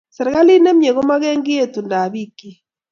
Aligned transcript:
Serkalit 0.15 0.61
ne 0.63 0.71
mie 0.79 0.91
komokekiy 0.95 1.61
etundab 1.65 2.11
bikchi 2.13 2.49